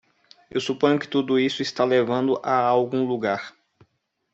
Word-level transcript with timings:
Eu 0.49 0.59
suponho 0.59 0.97
que 0.97 1.07
tudo 1.07 1.37
isso 1.39 1.61
está 1.61 1.85
levando 1.85 2.41
a 2.43 2.55
algum 2.55 3.05
lugar? 3.05 3.53